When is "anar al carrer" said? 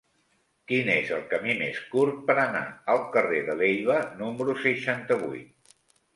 2.45-3.43